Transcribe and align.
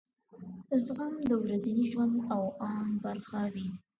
زغم 0.83 1.13
د 1.29 1.31
ورځني 1.43 1.83
ژوند 1.91 2.15
او 2.33 2.43
اند 2.71 2.93
برخه 3.05 3.41
وي. 3.53 3.69